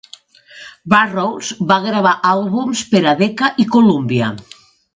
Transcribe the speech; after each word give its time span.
Burrows 0.93 1.51
va 1.73 1.77
gravar 1.85 2.15
àlbums 2.31 2.83
per 2.95 3.05
a 3.13 3.17
Decca 3.23 3.53
i 3.65 3.69
Columbia. 3.77 4.35